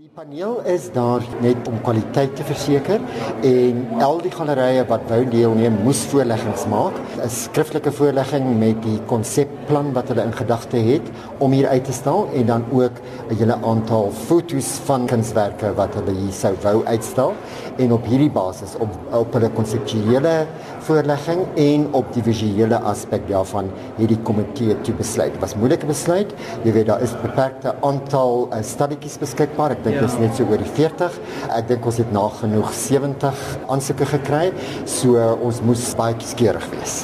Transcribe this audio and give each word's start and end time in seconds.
Die 0.00 0.08
paneel 0.16 0.62
is 0.64 0.86
daar 0.94 1.20
net 1.44 1.66
om 1.68 1.74
kwaliteit 1.84 2.30
te 2.32 2.44
verseker 2.48 3.02
en 3.44 3.80
al 4.00 4.22
die 4.24 4.30
gallerye 4.32 4.86
wat 4.88 5.02
wou 5.12 5.18
deelneem 5.28 5.74
moes 5.84 6.00
voorleggings 6.08 6.62
maak, 6.72 6.96
'n 7.20 7.28
skriftelike 7.28 7.92
voorlegging 7.92 8.46
met 8.62 8.80
die 8.80 8.96
konsepplan 9.10 9.92
wat 9.92 10.08
hulle 10.08 10.24
in 10.24 10.32
gedagte 10.32 10.80
het 10.86 11.10
om 11.38 11.52
hier 11.52 11.68
uit 11.68 11.84
te 11.84 11.92
stal 11.92 12.30
en 12.32 12.46
dan 12.46 12.64
ook 12.72 12.96
'n 13.28 13.36
hele 13.42 13.58
aantal 13.60 14.08
foto's 14.10 14.70
van 14.88 15.06
kunswerke 15.06 15.74
wat 15.74 15.92
hulle 15.94 16.16
hier 16.16 16.32
sou 16.32 16.54
wou 16.62 16.84
uitstal 16.86 17.34
en 17.76 17.92
op 17.92 18.04
hierdie 18.04 18.30
basis 18.30 18.76
op 18.78 18.96
op 19.12 19.32
hulle 19.32 19.50
konseptuele 19.50 20.46
voorlegging 20.78 21.40
en 21.56 21.86
op 21.92 22.12
die 22.14 22.22
visuele 22.22 22.78
aspek 22.78 23.28
daarvan 23.28 23.70
hierdie 23.98 24.18
komitee 24.22 24.80
toe 24.80 24.94
besluit. 24.94 25.32
Dit 25.32 25.40
was 25.40 25.54
moeilike 25.54 25.86
besluit. 25.86 26.32
Jy 26.64 26.72
weet 26.72 26.86
daar 26.86 27.02
is 27.02 27.12
beperkte 27.22 27.74
aantal 27.80 28.48
uh, 28.48 28.62
studietjies 28.62 29.18
beskikbaar. 29.18 29.70
Ek 29.76 29.89
dink 29.90 30.00
ja. 30.00 30.06
dit 30.06 30.14
is 30.14 30.18
net 30.22 30.36
so 30.38 30.46
oor 30.46 30.62
die 30.62 30.74
40. 30.76 31.16
Ek 31.56 31.70
dink 31.70 31.86
ons 31.90 32.00
het 32.00 32.12
nagenoeg 32.14 32.74
70 32.76 33.46
aansoeke 33.70 34.08
gekry. 34.14 34.44
So 34.86 35.18
uh, 35.18 35.32
ons 35.42 35.62
moes 35.66 35.88
baie 35.98 36.14
skieurig 36.32 36.66
wees. 36.74 37.02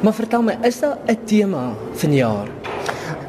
Maar 0.00 0.16
vertel 0.16 0.46
my, 0.46 0.56
is 0.64 0.80
daar 0.80 0.98
'n 1.06 1.18
tema 1.24 1.72
vanjaar? 1.94 2.48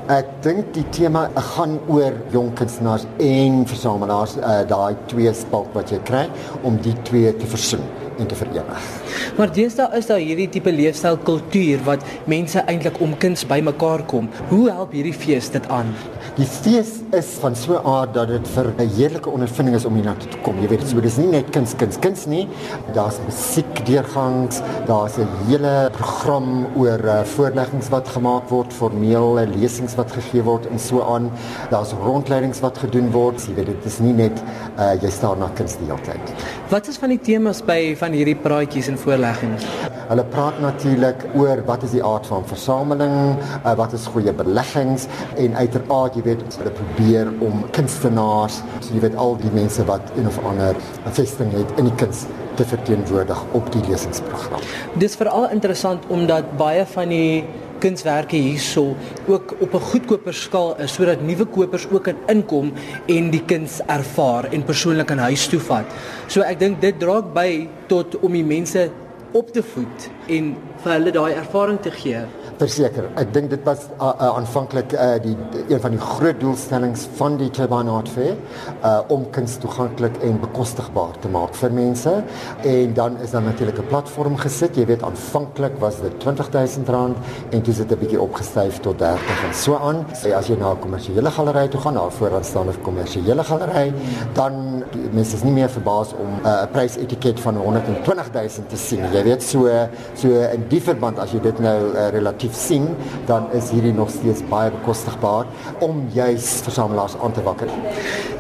Ek 0.10 0.28
dink 0.44 0.74
die 0.74 0.86
tema 0.90 1.30
gaan 1.36 1.80
oor 1.88 2.14
jong 2.32 2.54
kunstenaars 2.54 3.06
en 3.20 3.66
versamelaars, 3.68 4.38
uh, 4.38 4.64
daai 4.68 4.96
twee 5.08 5.34
spalk 5.34 5.74
wat 5.74 5.92
jy 5.92 6.00
kry 6.04 6.28
om 6.64 6.78
die 6.82 6.96
twee 7.04 7.32
te 7.38 7.46
versoen 7.46 7.84
en 8.18 8.28
te 8.28 8.36
verenig. 8.36 8.88
Maar 9.38 9.54
deesdae 9.54 9.98
is 9.98 10.10
daar 10.10 10.22
hierdie 10.22 10.50
tipe 10.50 10.72
leefstyl 10.72 11.18
kultuur 11.18 11.84
wat 11.88 12.04
mense 12.26 12.64
eintlik 12.68 13.00
om 13.02 13.18
kuns 13.18 13.46
bymekaar 13.48 14.06
kom. 14.06 14.30
Hoe 14.50 14.70
help 14.70 14.92
hierdie 14.92 15.16
fees 15.16 15.50
dit 15.54 15.68
aan? 15.70 15.94
Die 16.38 16.48
fees 16.48 16.94
is 17.18 17.30
van 17.42 17.56
so 17.56 17.76
'n 17.76 17.86
aard 17.86 18.14
dat 18.14 18.28
dit 18.28 18.48
vir 18.48 18.66
'n 18.78 18.90
heerlike 18.96 19.30
ondervinding 19.30 19.76
is 19.76 19.86
om 19.86 19.96
hier 19.96 20.06
na 20.06 20.16
toe 20.16 20.30
te 20.30 20.38
kom. 20.38 20.62
Jy 20.62 20.68
weet, 20.68 20.88
so 20.88 21.02
dis 21.02 21.18
nie 21.18 21.28
net 21.28 21.50
kuns 21.50 21.76
kuns 21.76 22.00
kuns 22.00 22.26
nie. 22.26 22.48
Daar's 22.94 23.20
musiek 23.26 23.86
deurgangs, 23.86 24.62
daar's 24.86 25.18
'n 25.18 25.28
hele 25.48 25.90
program 25.92 26.68
oor 26.76 27.00
uh, 27.06 27.24
voorleggings 27.24 27.90
wat 27.90 28.08
gemaak 28.08 28.50
word, 28.50 28.74
formele 28.74 29.48
lesings 29.48 29.96
wat 29.96 30.12
gegee 30.12 30.44
word 30.44 30.66
en 30.66 30.80
so 30.80 31.02
aan. 31.02 31.32
Daar's 31.70 31.92
rondleidings 31.92 32.60
wat 32.60 32.78
gedoen 32.78 33.12
word. 33.12 33.42
Jy 33.48 33.54
weet, 33.54 33.66
dit 33.66 33.86
is 33.86 34.00
nie 34.00 34.14
net 34.14 34.44
uh, 34.80 34.94
jy 35.02 35.10
staan 35.10 35.40
na 35.40 35.50
kuns 35.56 35.78
die 35.78 35.86
hele 35.86 36.02
tyd. 36.02 36.26
Wat 36.72 36.88
is 36.88 36.96
van 36.96 37.12
die 37.12 37.20
temas 37.20 37.58
by 37.68 37.98
van 38.00 38.14
hierdie 38.16 38.38
praatjies 38.40 38.88
en 38.88 38.96
voorleggings? 38.96 39.66
Hulle 40.08 40.24
praat 40.32 40.62
natuurlik 40.64 41.26
oor 41.36 41.60
wat 41.68 41.82
is 41.84 41.92
die 41.98 42.04
aard 42.08 42.30
van 42.30 42.46
versameling, 42.48 43.34
uh, 43.58 43.74
wat 43.76 43.92
is 43.98 44.06
goeie 44.14 44.32
beleggings 44.32 45.10
en 45.36 45.58
uiteraard 45.60 46.16
jy 46.16 46.24
weet 46.30 46.56
hulle 46.62 46.72
probeer 46.78 47.34
om 47.44 47.66
kunstenaars, 47.76 48.62
so 48.80 48.96
jy 48.96 49.02
weet 49.04 49.18
al 49.20 49.36
die 49.42 49.52
mense 49.52 49.84
wat 49.90 50.16
een 50.16 50.30
of 50.32 50.40
ander 50.48 50.80
vesting 51.20 51.52
het 51.58 51.76
in 51.76 51.90
die 51.92 51.98
kuns 52.00 52.24
te 52.56 52.64
verteenwoordig 52.72 53.44
op 53.52 53.68
die 53.76 53.84
lesingsprogram. 53.90 54.64
Dis 55.04 55.20
veral 55.20 55.50
interessant 55.52 56.08
omdat 56.08 56.56
baie 56.56 56.88
van 56.96 57.12
die 57.12 57.44
kunswerke 57.82 58.38
hierso 58.38 58.96
ook 59.28 59.56
op 59.60 59.74
'n 59.74 59.88
goedkoper 59.92 60.34
skaal 60.34 60.76
is 60.80 60.94
sodat 60.94 61.22
nuwe 61.22 61.46
kopers 61.46 61.88
ook 61.92 62.04
kan 62.04 62.18
inkom 62.28 62.74
en 63.08 63.30
die 63.30 63.44
kuns 63.46 63.82
ervaar 63.88 64.48
en 64.52 64.64
persoonlik 64.64 65.12
aan 65.12 65.26
huis 65.30 65.48
toe 65.48 65.60
vat. 65.60 65.86
So 66.28 66.42
ek 66.42 66.60
dink 66.60 66.82
dit 66.82 67.00
dra 67.00 67.22
by 67.22 67.68
tot 67.88 68.20
om 68.20 68.32
die 68.32 68.46
mense 68.46 68.90
op 69.32 69.52
te 69.54 69.64
voed 69.64 70.10
en 70.28 70.56
vir 70.84 70.92
hulle 70.92 71.12
daai 71.12 71.34
ervaring 71.34 71.80
te 71.82 71.92
gee 71.92 72.26
verseker. 72.62 73.08
Ek 73.20 73.34
dink 73.36 73.50
dit 73.54 73.64
was 73.68 73.88
uh, 73.98 74.12
uh, 74.12 74.30
aanvanklik 74.38 74.94
uh, 74.94 75.16
die 75.24 75.36
een 75.72 75.82
van 75.82 75.96
die 75.96 76.02
groot 76.02 76.40
doelstellings 76.42 77.08
van 77.18 77.38
die 77.40 77.50
Turbine 77.54 77.92
Art 77.92 78.10
Fair 78.12 78.36
uh, 78.36 79.00
om 79.14 79.26
kuns 79.36 79.58
toeganklik 79.62 80.20
en 80.26 80.40
bekostigbaar 80.42 81.18
te 81.24 81.32
maak 81.32 81.56
vir 81.58 81.74
mense. 81.76 82.14
En 82.74 82.94
dan 82.98 83.18
is 83.26 83.34
daar 83.36 83.46
natuurlik 83.46 83.80
'n 83.82 83.88
platform 83.88 84.38
gesit. 84.38 84.76
Jy 84.76 84.86
weet 84.86 85.04
aanvanklik 85.04 85.80
was 85.80 86.02
dit 86.02 86.14
R20000 86.24 87.18
en 87.52 87.62
toe 87.62 87.74
sit 87.74 87.92
'n 87.92 88.00
bietjie 88.00 88.22
opgestyf 88.22 88.80
tot 88.80 89.00
30 89.00 89.44
en 89.48 89.54
so 89.54 89.76
aan. 89.76 90.06
Sê 90.14 90.34
as 90.34 90.48
jy 90.48 90.58
na 90.58 90.72
'n 90.72 90.80
kommersiële 90.80 91.32
galery 91.32 91.68
toe 91.68 91.80
gaan, 91.80 91.94
na 91.94 92.06
'n 92.06 92.12
vooraanstaande 92.12 92.74
kommersiële 92.82 93.44
galery, 93.44 93.94
dan 94.34 94.84
mense 95.12 95.36
is 95.36 95.44
nie 95.44 95.54
meer 95.54 95.70
verbaas 95.70 96.14
om 96.14 96.28
'n 96.28 96.48
uh, 96.48 96.66
prysetiket 96.72 97.40
van 97.40 97.58
120000 97.58 98.70
te 98.70 98.78
sien. 98.78 99.04
Jy 99.14 99.24
weet 99.24 99.44
so 99.44 99.70
so 100.14 100.28
in 100.28 100.66
die 100.68 100.82
verband 100.82 101.20
as 101.20 101.32
jy 101.32 101.40
dit 101.40 101.60
nou 101.60 101.94
uh, 101.94 102.10
relatief 102.10 102.51
positief 102.52 102.68
sien, 102.68 102.96
dan 103.26 103.48
is 103.54 103.70
hierdie 103.72 103.94
nog 103.94 104.10
steeds 104.10 104.42
baie 104.50 104.72
bekostigbaar 104.72 105.46
om 105.80 106.08
juis 106.14 106.62
versamelaars 106.64 107.16
aan 107.22 107.32
te 107.32 107.42
wakker. 107.44 107.68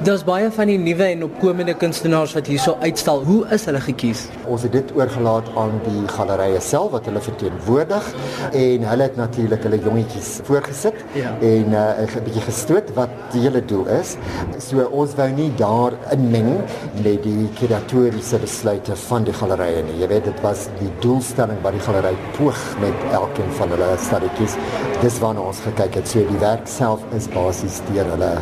Daar's 0.03 0.23
baie 0.23 0.49
van 0.51 0.67
die 0.67 0.77
nuwe 0.77 1.03
en 1.03 1.23
opkomende 1.23 1.73
kunstenaars 1.73 2.33
wat 2.33 2.47
hierso 2.47 2.77
uitstal. 2.81 3.23
Hoe 3.23 3.45
is 3.51 3.65
hulle 3.65 3.81
gekies? 3.81 4.27
Ons 4.47 4.63
het 4.63 4.71
dit 4.73 4.91
oorgelaat 4.95 5.49
aan 5.55 5.79
die 5.85 6.07
gallerye 6.07 6.59
self 6.61 6.91
wat 6.95 7.05
hulle 7.05 7.21
verteenwoordig 7.21 8.07
en 8.51 8.87
hulle 8.89 9.07
het 9.07 9.19
natuurlik 9.19 9.63
hulle 9.67 9.79
jongetjies 9.81 10.31
voorgesit 10.47 10.97
ja. 11.13 11.35
en 11.41 11.75
uh, 11.75 12.01
'n 12.01 12.23
bietjie 12.25 12.45
gestoot 12.47 12.93
wat 12.95 13.09
die 13.31 13.41
hele 13.41 13.61
doel 13.65 13.85
is. 13.99 14.17
So 14.59 14.87
ons 14.91 15.15
wou 15.15 15.29
nie 15.29 15.51
daar 15.57 15.93
inmeng 16.11 16.61
met 17.03 17.23
die 17.23 17.47
kuratoriese 17.59 18.39
besluite 18.41 18.95
van 18.95 19.23
die 19.23 19.33
gallerye 19.33 19.83
nie. 19.83 19.99
Jy 20.01 20.07
weet 20.07 20.25
dit 20.25 20.41
was 20.41 20.67
die 20.79 20.89
doelstelling 20.99 21.61
wat 21.61 21.77
die 21.77 21.85
galery 21.85 22.15
poog 22.37 22.59
met 22.81 23.13
elkeen 23.13 23.51
van 23.59 23.69
hulle 23.69 23.90
stadetjies. 23.99 24.57
Dis 25.01 25.19
waarna 25.19 25.41
ons 25.41 25.59
gekyk 25.65 25.99
het. 25.99 26.07
So 26.07 26.25
die 26.29 26.41
werk 26.41 26.67
self 26.67 27.03
is 27.17 27.27
basies 27.33 27.81
deur 27.91 28.13
hulle 28.15 28.33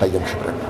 byeengebring. 0.00 0.62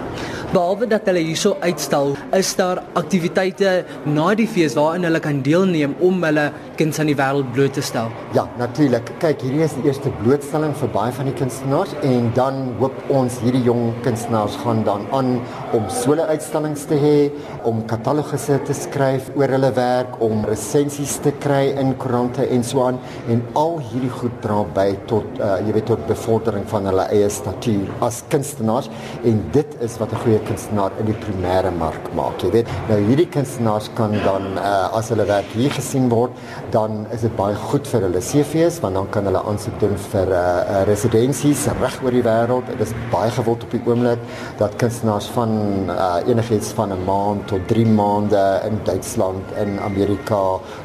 Behalwe 0.54 0.86
dat 0.86 1.08
hulle 1.08 1.18
hierso 1.24 1.56
uitstal, 1.64 2.12
is 2.36 2.52
daar 2.54 2.78
aktiwiteite 2.94 3.70
na 4.06 4.28
die 4.38 4.46
fees 4.46 4.76
waarin 4.78 5.02
hulle 5.02 5.18
kan 5.18 5.40
deelneem 5.42 5.96
om 6.06 6.20
hulle 6.22 6.44
kuns 6.78 7.00
aan 7.02 7.08
die 7.10 7.16
wêreld 7.18 7.48
bloot 7.56 7.74
te 7.74 7.82
stel. 7.82 8.12
Ja, 8.36 8.44
natuurlik. 8.60 9.10
Kyk, 9.22 9.42
hierdie 9.42 9.64
is 9.66 9.74
die 9.74 9.88
eerste 9.88 10.12
blootstelling 10.20 10.76
vir 10.78 10.92
baie 10.94 11.14
van 11.16 11.26
die 11.26 11.34
kunstenaars 11.40 11.96
en 12.06 12.28
dan 12.36 12.60
hoop 12.78 12.94
ons 13.10 13.40
hierdie 13.42 13.64
jong 13.66 13.96
kunstenaars 14.06 14.54
gaan 14.62 14.84
dan 14.86 15.08
aan 15.16 15.32
om 15.74 15.88
solo 15.90 16.28
uitstallings 16.30 16.86
te 16.90 17.00
hê, 17.02 17.16
om 17.66 17.82
katalogusse 17.90 18.60
te 18.68 18.78
skryf 18.78 19.32
oor 19.34 19.56
hulle 19.56 19.72
werk, 19.74 20.20
om 20.22 20.46
resensies 20.46 21.16
te 21.26 21.34
kry 21.42 21.72
in 21.82 21.96
koerante 21.98 22.46
en 22.46 22.62
so 22.62 22.86
aan 22.86 23.02
en 23.26 23.42
al 23.58 23.80
hierdie 23.88 24.12
goed 24.20 24.38
dra 24.46 24.60
by 24.78 24.86
tot 25.10 25.42
uh, 25.42 25.56
jy 25.66 25.74
weet 25.80 25.90
tot 25.90 26.06
bevordering 26.06 26.70
van 26.70 26.86
hulle 26.92 27.10
eie 27.10 27.34
statuur 27.40 27.90
as 28.06 28.22
kunstenaars 28.30 28.92
en 29.26 29.42
dit 29.58 29.78
is 29.82 29.98
wat 29.98 30.14
'n 30.14 30.22
goeie 30.22 30.43
kunstenaar 30.48 30.94
in 31.00 31.08
die 31.08 31.16
primêre 31.18 31.70
mark 31.74 32.08
maak. 32.16 32.42
Jy 32.42 32.50
weet, 32.54 32.70
nou 32.88 32.98
hierdie 33.08 33.26
kunstenaars 33.32 33.90
kan 33.98 34.14
dan 34.24 34.58
uh, 34.60 34.96
as 34.96 35.10
hulle 35.12 35.26
werk 35.28 35.48
hier 35.56 35.72
gesien 35.74 36.08
word, 36.12 36.34
dan 36.74 37.04
is 37.14 37.24
dit 37.26 37.34
baie 37.38 37.56
goed 37.70 37.88
vir 37.90 38.06
hulle 38.08 38.22
CV's 38.24 38.80
want 38.82 38.98
dan 38.98 39.08
kan 39.14 39.28
hulle 39.28 39.42
aansoek 39.50 39.78
doen 39.82 39.96
vir 40.10 40.26
'n 40.26 40.36
uh, 40.38 40.42
uh, 40.74 40.82
residensies 40.88 41.66
reg 41.80 41.96
oor 42.04 42.14
die 42.16 42.24
wêreld. 42.26 42.66
Dit 42.72 42.80
is 42.86 42.94
baie 43.12 43.30
gewild 43.30 43.64
op 43.66 43.70
die 43.76 43.82
oomblik 43.86 44.20
dat 44.58 44.76
kunstenaars 44.82 45.28
van 45.36 45.50
uh, 45.88 46.20
enigiets 46.26 46.72
van 46.78 46.92
'n 46.92 47.04
maand 47.04 47.46
tot 47.48 47.68
3 47.68 47.86
maande 47.86 48.44
in 48.68 48.78
Duitsland 48.84 49.52
en 49.56 49.78
Amerika 49.80 50.42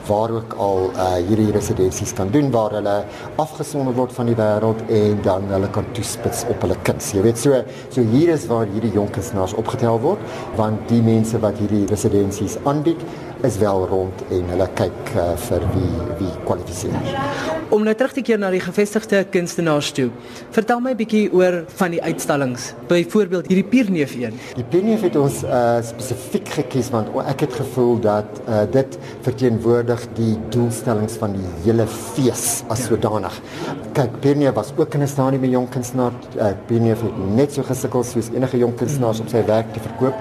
waar 0.08 0.31
ook 0.31 0.53
al 0.58 0.92
uh, 0.96 1.14
hierdie 1.28 1.52
residensies 1.52 2.14
kan 2.14 2.31
doen 2.31 2.52
waar 2.52 2.72
hulle 2.72 2.98
afgesonder 3.36 3.94
word 3.94 4.14
van 4.14 4.25
die 4.25 4.36
wêreld 4.36 4.80
en 4.88 5.22
dan 5.22 5.44
hulle 5.50 5.69
kan 5.69 5.86
toespits 5.92 6.46
op 6.50 6.62
hulle 6.62 6.78
kuns. 6.84 7.12
Jy 7.14 7.22
weet 7.22 7.38
so 7.38 7.64
so 7.90 8.02
hier 8.02 8.30
is 8.30 8.48
waar 8.48 8.66
hierdie 8.66 8.92
kunstenaars 8.92 9.19
kunstenaars 9.19 9.49
opgetel 9.54 10.00
word 10.04 10.20
want 10.56 10.88
die 10.92 11.02
mense 11.02 11.40
wat 11.40 11.58
hierdie 11.62 11.86
residensies 11.90 12.58
aanbied 12.64 13.02
is 13.42 13.58
wel 13.58 13.88
rond 13.88 14.24
en 14.30 14.50
hulle 14.52 14.68
kyk 14.76 15.12
uh, 15.16 15.32
vir 15.48 15.64
wie 15.74 16.08
wie 16.20 16.32
kwalifiseer. 16.44 16.96
Om 17.72 17.86
nou 17.88 17.94
terug 17.96 18.14
te 18.18 18.24
keer 18.26 18.40
na 18.42 18.50
die 18.52 18.60
gevestigde 18.60 19.22
kunstenaars 19.32 19.92
toe. 19.96 20.10
Vertel 20.56 20.82
my 20.84 20.92
'n 20.92 21.00
bietjie 21.00 21.30
oor 21.32 21.64
van 21.80 21.92
die 21.92 22.02
uitstallings. 22.04 22.74
Byvoorbeeld 22.88 23.48
hierdie 23.48 23.64
Pierneef 23.64 24.16
een. 24.16 24.36
Die 24.56 24.64
Pierneef 24.64 25.02
het 25.02 25.16
ons 25.16 25.44
uh, 25.44 25.80
spesifiek 25.81 26.50
gekies 26.50 26.90
want 26.90 27.08
ek 27.28 27.40
het 27.40 27.54
gevoel 27.54 28.00
dat 28.00 28.42
uh, 28.48 28.66
dit 28.72 28.98
verteenwoordig 29.22 30.08
die 30.13 30.36
doelstellings 30.50 31.13
van 31.13 31.31
die 31.38 31.48
hele 31.63 31.88
fees 31.88 32.63
as 32.68 32.80
ja. 32.80 32.86
sodanig. 32.86 33.42
Kyk, 33.94 34.19
Pierneef 34.19 34.54
was 34.54 34.74
ook 34.75 34.94
in 34.94 35.02
'n 35.02 35.08
stadium 35.08 35.44
'n 35.44 35.50
jong 35.50 35.69
kunstenaar. 35.69 36.12
Uh, 36.36 36.52
Pierneef 36.68 37.02
het 37.02 37.36
net 37.36 37.54
so 37.54 37.63
gesukkel 37.63 38.04
soos 38.04 38.30
enige 38.34 38.58
jong 38.58 38.75
kunstenaars 38.75 39.19
mm. 39.19 39.24
om 39.24 39.30
sy 39.31 39.46
werk 39.46 39.74
te 39.74 39.80
verkoop 39.80 40.16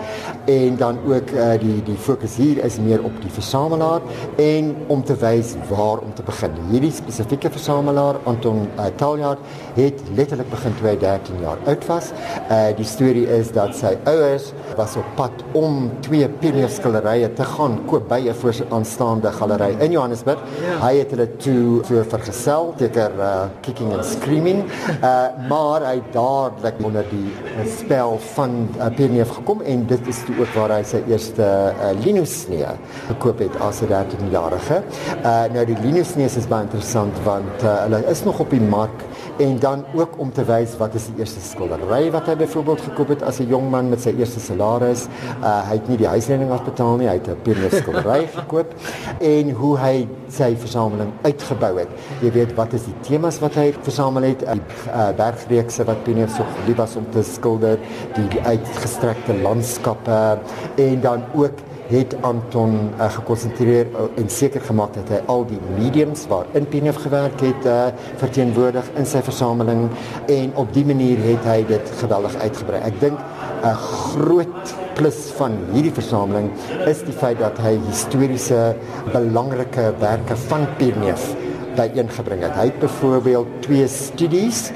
en 0.47 0.77
dan 0.77 0.99
ook 1.07 1.31
uh, 1.31 1.59
die 1.59 1.83
die 1.83 1.97
fokus 1.97 2.37
hier 2.37 2.65
is 2.65 2.79
meer 2.79 3.01
op 3.09 3.17
die 3.23 3.33
versamelaar 3.33 4.05
en 4.43 4.71
om 4.93 5.03
te 5.05 5.17
wys 5.23 5.55
waar 5.71 6.03
om 6.05 6.13
te 6.17 6.25
begin. 6.27 6.55
Hierdie 6.71 6.93
spesifieke 6.95 7.51
versamelaar 7.55 8.21
Anton 8.29 8.67
uh, 8.77 8.89
Taljaard 9.01 9.43
het 9.79 10.03
letterlik 10.19 10.51
begin 10.53 10.77
toe 10.79 10.89
hy 10.91 10.95
13 11.03 11.43
jaar 11.45 11.63
oud 11.71 11.89
was. 11.91 12.13
Uh 12.49 12.69
die 12.79 12.87
storie 12.87 13.27
is 13.39 13.51
dat 13.55 13.75
sy 13.77 13.95
ouers 14.11 14.51
was 14.79 14.97
op 15.01 15.09
pad 15.19 15.45
om 15.59 15.89
twee 16.05 16.29
periodskilderye 16.43 17.33
te 17.39 17.47
gaan 17.55 17.79
koop 17.91 18.09
by 18.11 18.21
'n 18.29 18.37
vooraanstaande 18.43 19.33
galery 19.33 19.73
in 19.85 19.93
Johannesburg. 19.97 20.41
Ja. 20.63 20.79
Hy 20.87 20.95
het 20.99 21.11
hulle 21.15 21.29
toe 21.37 21.85
so 21.89 22.05
vergesel, 22.15 22.75
teker 22.77 23.13
uh 23.19 23.49
kicking 23.63 23.93
and 23.93 24.05
screaming. 24.05 24.65
Uh 25.03 25.29
maar 25.49 25.85
hy 25.87 26.03
dadelik 26.13 26.85
onder 26.85 27.05
die 27.11 27.33
spel 27.79 28.19
van 28.35 28.69
uh, 28.79 28.89
Pierneef 28.95 29.31
gekom 29.39 29.63
en 29.63 29.87
dit 29.87 30.09
is 30.11 30.21
toe 30.27 30.37
ook 30.41 30.55
waar 30.57 30.77
hy 30.77 30.83
sy 30.87 31.01
eerste 31.09 31.45
uh, 31.45 31.93
linosnee 32.05 32.67
gekoop 33.07 33.39
het 33.39 33.57
as 33.61 33.81
'n 33.83 33.87
13-jarige. 33.93 34.83
Uh 35.25 35.45
nou 35.53 35.65
die 35.65 35.77
linosnee 35.83 36.27
is 36.27 36.49
baie 36.49 36.63
interessant 36.63 37.15
want 37.25 37.63
uh, 37.63 37.83
hulle 37.83 38.05
is 38.11 38.25
nog 38.25 38.39
op 38.39 38.51
die 38.51 38.61
mark 38.61 39.05
en 39.39 39.59
dan 39.59 39.85
ook 39.95 40.19
om 40.19 40.33
te 40.33 40.45
wys 40.45 40.77
wat 40.77 40.95
is 40.95 41.07
die 41.07 41.19
eerste 41.19 41.41
skildery 41.41 42.11
wat 42.11 42.27
hy 42.27 42.37
byvoorbeeld 42.37 42.81
gekoop 42.81 43.09
het 43.09 43.23
as 43.23 43.39
'n 43.39 43.49
jong 43.49 43.71
man 43.71 43.89
met 43.89 44.01
sy 44.01 44.15
eerste 44.19 44.41
salaris. 44.41 45.07
Uh 45.43 45.69
hy 45.69 45.75
het 45.75 45.89
nie 45.89 45.97
die 45.97 46.07
huisrekening 46.07 46.51
afbetaal 46.51 46.97
nie, 46.97 47.09
hy 47.09 47.15
het 47.15 47.29
'n 47.29 47.43
Pierneef 47.43 47.75
skildery 47.75 48.29
gekoop 48.41 48.75
en 49.21 49.51
hoe 49.51 49.79
hy 49.79 50.09
sy 50.29 50.57
versameling 50.57 51.13
uitgebou 51.23 51.79
het. 51.79 51.89
Jy 52.21 52.33
weet 52.33 52.55
wat 52.55 52.73
is 52.73 52.85
die 52.89 52.95
temas 53.07 53.39
wat 53.41 53.55
hy 53.55 53.73
versamel 53.83 54.23
het? 54.23 54.45
Die 54.45 54.63
uh, 54.93 55.09
bergreekse 55.17 55.85
wat 55.89 56.03
Pierneef 56.05 56.35
so 56.37 56.45
lief 56.67 56.77
was 56.77 56.97
om 56.97 57.07
te 57.15 57.23
skilder, 57.23 57.79
die, 58.17 58.27
die 58.29 58.43
uitgestrekte 58.45 59.37
landskappe 59.43 60.39
en 60.77 61.01
dan 61.01 61.25
ook 61.35 61.65
het 61.89 62.17
Anton 62.21 62.91
uh, 62.99 63.09
gekonsentreer 63.13 63.87
uh, 63.93 64.07
en 64.21 64.29
seker 64.31 64.61
gemaak 64.61 64.95
dat 64.99 65.13
hy 65.13 65.21
al 65.33 65.47
die 65.49 65.61
mediums 65.79 66.27
waarin 66.31 66.69
Pineef 66.69 67.01
gewerk 67.05 67.41
het 67.41 67.69
uh, 67.69 67.89
verteenwoordig 68.21 68.91
in 69.01 69.09
sy 69.09 69.23
versameling 69.25 69.87
en 70.29 70.53
op 70.61 70.73
die 70.77 70.85
manier 70.89 71.21
het 71.25 71.49
hy 71.49 71.63
dit 71.69 71.93
geweldig 72.03 72.37
uitgebrei. 72.45 72.83
Ek 72.85 73.01
dink 73.01 73.19
'n 73.65 73.75
groot 73.75 74.75
plus 74.95 75.33
van 75.39 75.57
hierdie 75.73 75.95
versameling 75.95 76.51
is 76.87 77.03
die 77.07 77.17
feit 77.17 77.39
dat 77.41 77.59
hy 77.59 77.79
historiese 77.89 78.77
belangrike 79.13 79.93
werke 79.99 80.37
van 80.49 80.67
Pineef 80.79 81.33
byeengebring 81.77 82.43
het. 82.47 82.55
Hy 82.57 82.69
het 82.71 82.79
byvoorbeeld 82.83 83.47
twee 83.67 83.89
studies 83.89 84.71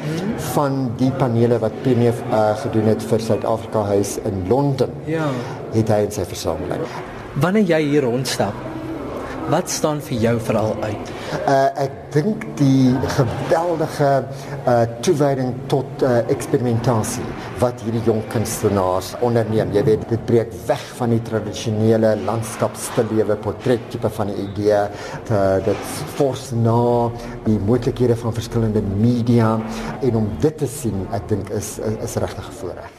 van 0.53 0.93
die 1.01 1.11
panele 1.21 1.59
wat 1.63 1.77
Pineef 1.83 2.21
uh, 2.31 2.53
gedoen 2.65 2.91
het 2.93 3.03
vir 3.03 3.21
Suid-Afrika 3.21 3.87
Huis 3.93 4.19
in 4.29 4.45
Londen. 4.49 4.93
Ja. 5.09 5.29
Het 5.73 5.89
hy 5.89 6.03
in 6.07 6.13
sy 6.13 6.27
versameling. 6.29 6.85
Wanneer 7.41 7.65
jy 7.77 7.81
hier 7.95 8.05
rondstap, 8.05 8.57
wat 9.51 9.71
staan 9.71 10.01
vir 10.05 10.19
jou 10.27 10.35
veral 10.47 10.77
uit? 10.83 11.11
Uh 11.49 11.85
ek 11.85 11.99
dink 12.15 12.45
die 12.61 12.93
geweldige 13.17 14.11
uh 14.69 14.77
toewyding 15.03 15.55
tot 15.73 16.05
uh 16.05 16.21
eksperimentasie 16.33 17.25
wat 17.63 17.83
hierdie 17.87 18.03
jong 18.07 18.23
kunstenaars 18.33 19.13
onderneem. 19.25 19.73
Jy 19.75 19.85
weet, 19.87 20.07
dit 20.11 20.25
breek 20.27 20.55
weg 20.67 20.85
van 20.99 21.15
die 21.15 21.21
tradisionele 21.27 22.15
landskapsstillewe 22.27 23.37
portrettipe 23.43 24.11
van 24.11 24.33
die 24.33 24.39
idee. 24.47 24.81
Dit 25.67 25.93
fors 26.17 26.51
na 26.59 27.11
die 27.47 27.59
moontlikhede 27.59 28.17
van 28.19 28.35
verskillende 28.35 28.83
media 28.83 29.55
en 30.03 30.17
om 30.19 30.27
dit 30.43 30.59
te 30.59 30.69
sien, 30.71 31.07
ek 31.15 31.29
dink 31.31 31.51
is 31.51 31.73
is, 31.79 31.95
is 32.05 32.17
regtig 32.21 32.49
voorreg. 32.61 32.99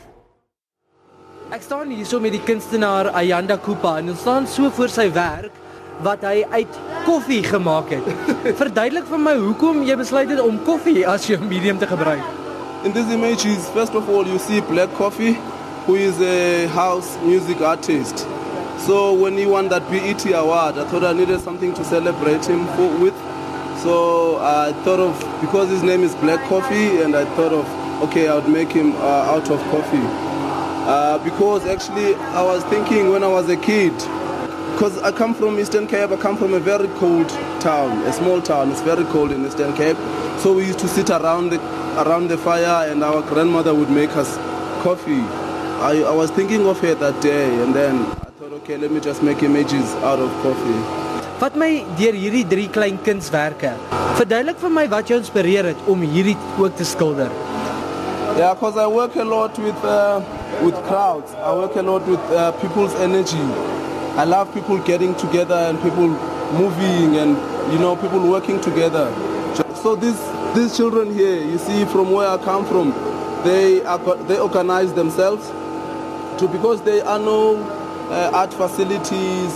Ek 1.53 1.61
staan 1.61 1.91
hier 1.93 2.07
so 2.07 2.19
met 2.23 2.33
die 2.33 2.41
kunstenaar 2.41 3.11
Ayanda 3.13 3.59
Kupa 3.61 3.97
en 3.99 4.09
ons 4.15 4.23
staan 4.25 4.47
so 4.49 4.71
voor 4.73 4.89
sy 4.89 5.09
werk 5.13 5.62
wat 6.01 6.23
hy 6.25 6.43
uit 6.49 6.79
koffie 7.05 7.43
gemaak 7.43 7.89
het. 7.93 8.07
Verduidelik 8.61 9.07
vir 9.09 9.19
my 9.19 9.35
hoekom 9.37 9.83
jy 9.87 9.97
besluit 9.99 10.29
het 10.31 10.41
om 10.41 10.61
koffie 10.65 11.03
as 11.07 11.27
jou 11.29 11.39
medium 11.43 11.77
te 11.77 11.87
gebruik. 11.87 12.23
In 12.83 12.91
this 12.91 13.11
image 13.13 13.45
is 13.45 13.69
first 13.75 13.95
of 13.95 14.09
all 14.09 14.27
you 14.27 14.39
see 14.39 14.61
Black 14.61 14.93
Coffee 14.97 15.37
who 15.85 15.95
is 15.95 16.19
a 16.21 16.67
house 16.67 17.17
music 17.23 17.61
artist. 17.61 18.25
So 18.85 19.13
when 19.13 19.37
he 19.37 19.45
won 19.45 19.69
that 19.69 19.89
BET 19.89 20.25
award, 20.33 20.77
I 20.77 20.83
thought 20.89 21.03
I 21.03 21.13
needed 21.13 21.39
something 21.41 21.73
to 21.73 21.85
celebrate 21.85 22.45
him 22.45 22.67
for, 22.75 22.89
with. 22.99 23.15
So 23.81 24.37
I 24.39 24.73
thought 24.83 24.99
of 24.99 25.15
because 25.41 25.69
his 25.69 25.83
name 25.83 26.03
is 26.03 26.15
Black 26.15 26.41
Coffee, 26.49 27.01
and 27.01 27.15
I 27.15 27.23
thought 27.35 27.53
of 27.53 27.65
okay, 28.03 28.27
I 28.27 28.35
would 28.35 28.49
make 28.49 28.71
him 28.71 28.93
uh, 28.95 29.33
out 29.33 29.49
of 29.49 29.59
coffee. 29.71 30.03
Uh, 30.85 31.17
because 31.23 31.65
actually 31.65 32.15
I 32.15 32.43
was 32.43 32.63
thinking 32.65 33.09
when 33.09 33.23
I 33.23 33.27
was 33.27 33.49
a 33.49 33.55
kid, 33.55 33.93
because 34.73 34.97
I 35.01 35.11
come 35.11 35.33
from 35.33 35.59
Eastern 35.59 35.87
Cape, 35.87 36.11
I 36.11 36.17
come 36.17 36.35
from 36.35 36.53
a 36.53 36.59
very 36.59 36.87
cold 36.99 37.29
town, 37.61 38.01
a 38.05 38.13
small 38.13 38.41
town. 38.41 38.71
It's 38.71 38.81
very 38.81 39.05
cold 39.05 39.31
in 39.31 39.45
Eastern 39.45 39.73
Cape. 39.73 39.97
So 40.39 40.53
we 40.53 40.65
used 40.65 40.79
to 40.79 40.87
sit 40.87 41.09
around 41.09 41.51
the 41.51 41.59
around 42.03 42.27
the 42.27 42.37
fire, 42.37 42.89
and 42.91 43.03
our 43.03 43.21
grandmother 43.21 43.73
would 43.73 43.89
make 43.89 44.15
us 44.17 44.35
coffee. 44.81 45.23
I, 45.89 46.03
I 46.07 46.11
was 46.11 46.31
thinking 46.31 46.65
of 46.67 46.79
her 46.81 46.95
that 46.95 47.21
day, 47.21 47.45
and 47.63 47.73
then 47.73 47.99
I 48.01 48.31
thought, 48.39 48.53
okay, 48.61 48.77
let 48.77 48.91
me 48.91 48.99
just 48.99 49.21
make 49.21 49.43
images 49.43 49.93
out 50.09 50.19
of 50.19 50.29
coffee. 50.41 50.79
Vat 51.39 51.55
my 51.55 51.71
deur 51.99 52.13
hierdie 52.23 52.43
drie 52.49 52.67
klein 52.67 52.97
kunswerke. 53.05 53.73
Verduidelik 54.17 54.57
vir 54.63 54.73
my 54.79 54.87
wat 54.95 55.09
jou 55.11 55.19
inspireer 55.21 55.69
het 55.71 55.87
om 55.87 56.01
hierdie 56.01 56.37
ook 56.57 56.75
te 56.77 56.85
skilder. 56.85 57.29
Yeah, 58.37 58.53
because 58.53 58.77
I 58.77 58.87
work 58.87 59.15
a 59.15 59.23
lot 59.23 59.57
with 59.59 59.85
uh, 59.85 60.19
with 60.63 60.75
crowds. 60.89 61.33
I 61.35 61.53
work 61.53 61.75
a 61.75 61.83
lot 61.83 62.07
with 62.07 62.31
uh, 62.31 62.51
people's 62.63 62.95
energy. 62.95 63.45
I 64.15 64.25
love 64.25 64.53
people 64.53 64.77
getting 64.77 65.15
together 65.15 65.55
and 65.55 65.81
people 65.81 66.07
moving 66.53 67.17
and 67.17 67.35
you 67.73 67.79
know 67.79 67.95
people 67.95 68.29
working 68.29 68.61
together. 68.61 69.11
So 69.81 69.95
these 69.95 70.21
these 70.53 70.77
children 70.77 71.11
here, 71.11 71.41
you 71.41 71.57
see 71.57 71.83
from 71.85 72.11
where 72.11 72.27
I 72.27 72.37
come 72.37 72.63
from, 72.63 72.91
they 73.43 73.83
are 73.83 73.97
they 74.27 74.39
organize 74.39 74.93
themselves 74.93 75.47
to 76.39 76.47
because 76.47 76.83
there 76.83 77.03
are 77.07 77.17
no 77.17 77.57
uh, 78.11 78.29
art 78.35 78.53
facilities 78.53 79.51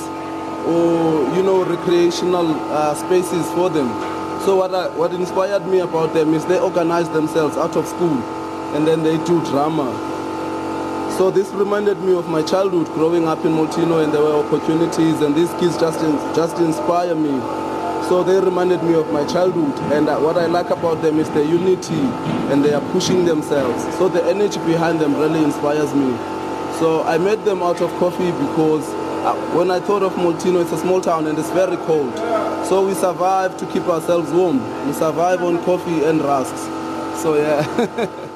or 0.65 1.35
you 1.35 1.43
know 1.43 1.63
recreational 1.63 2.47
uh, 2.73 2.95
spaces 2.95 3.45
for 3.51 3.69
them. 3.69 3.89
So 4.41 4.55
what 4.55 4.73
I, 4.73 4.87
what 4.97 5.13
inspired 5.13 5.67
me 5.67 5.81
about 5.81 6.15
them 6.15 6.33
is 6.33 6.43
they 6.47 6.59
organize 6.59 7.07
themselves 7.11 7.57
out 7.57 7.75
of 7.75 7.87
school 7.87 8.23
and 8.73 8.87
then 8.87 9.03
they 9.03 9.17
do 9.23 9.39
drama. 9.45 10.16
So 11.17 11.31
this 11.31 11.49
reminded 11.49 11.99
me 12.01 12.13
of 12.13 12.29
my 12.29 12.43
childhood 12.43 12.85
growing 12.93 13.27
up 13.27 13.43
in 13.43 13.51
Moltino 13.53 14.03
and 14.03 14.13
there 14.13 14.21
were 14.21 14.35
opportunities 14.35 15.19
and 15.21 15.33
these 15.33 15.49
kids 15.53 15.75
just, 15.75 15.99
just 16.35 16.59
inspire 16.59 17.15
me. 17.15 17.31
So 18.07 18.23
they 18.23 18.39
reminded 18.39 18.83
me 18.83 18.93
of 18.93 19.11
my 19.11 19.25
childhood 19.25 19.73
and 19.91 20.09
uh, 20.09 20.19
what 20.19 20.37
I 20.37 20.45
like 20.45 20.69
about 20.69 21.01
them 21.01 21.17
is 21.17 21.27
their 21.31 21.43
unity 21.43 22.05
and 22.53 22.63
they 22.63 22.71
are 22.71 22.91
pushing 22.91 23.25
themselves. 23.25 23.81
So 23.97 24.09
the 24.09 24.23
energy 24.25 24.59
behind 24.59 24.99
them 24.99 25.15
really 25.15 25.43
inspires 25.43 25.91
me. 25.95 26.15
So 26.77 27.01
I 27.01 27.17
made 27.17 27.43
them 27.45 27.63
out 27.63 27.81
of 27.81 27.89
coffee 27.97 28.29
because 28.45 28.87
uh, 29.25 29.33
when 29.57 29.71
I 29.71 29.79
thought 29.79 30.03
of 30.03 30.13
Moltino, 30.13 30.61
it's 30.61 30.71
a 30.71 30.77
small 30.77 31.01
town 31.01 31.25
and 31.25 31.39
it's 31.39 31.49
very 31.49 31.77
cold. 31.77 32.15
So 32.67 32.85
we 32.85 32.93
survive 32.93 33.57
to 33.57 33.65
keep 33.73 33.87
ourselves 33.87 34.31
warm. 34.31 34.59
We 34.85 34.93
survive 34.93 35.41
on 35.41 35.63
coffee 35.63 36.03
and 36.03 36.21
rusks. 36.21 36.61
So 37.23 37.33
yeah. 37.37 38.23